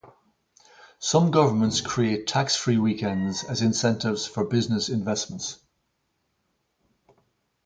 Some 0.97 1.29
governments 1.29 1.79
create 1.79 2.25
tax-free 2.25 2.79
weekends 2.79 3.43
as 3.43 3.61
incentives 3.61 4.25
for 4.25 4.43
business 4.43 4.89
investment. 4.89 5.57